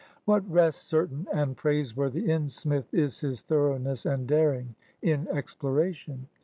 What 0.25 0.49
rests 0.51 0.81
certain 0.81 1.27
and 1.31 1.55
praiseworthy 1.55 2.27
in 2.27 2.49
Smith 2.49 2.91
is 2.91 3.19
his 3.19 3.43
thoroughness 3.43 4.03
and 4.03 4.25
daring 4.27 4.73
in 5.03 5.27
exploration. 5.27 6.25